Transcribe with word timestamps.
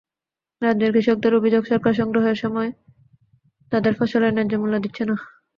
রাজ্যের 0.61 0.91
কৃষকদের 0.93 1.33
অভিযোগ, 1.35 1.61
সরকার 1.65 1.93
সংগ্রহের 1.93 2.37
সময় 2.37 2.69
তাঁদের 3.71 3.93
ফসলের 3.99 4.35
ন্যায্যমূল্য 4.35 4.75
দিচ্ছে 4.79 5.03
না। 5.05 5.15